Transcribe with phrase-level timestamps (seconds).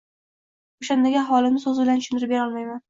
[0.87, 2.79] O`shandagi ahvolimni so`z bilan tushuntirib berolmayman